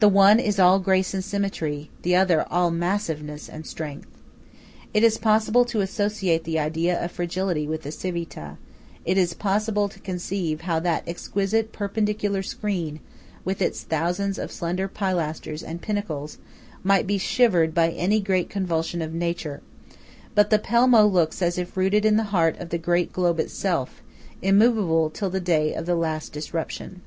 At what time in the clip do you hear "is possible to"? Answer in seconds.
5.04-5.80, 9.16-10.00